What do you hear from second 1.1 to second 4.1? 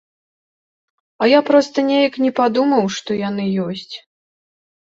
А я проста неяк не падумаў, што яны ёсць!